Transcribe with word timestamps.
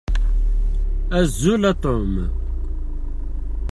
Azul 1.19 1.63
a 1.71 1.73
Tom. 1.83 2.11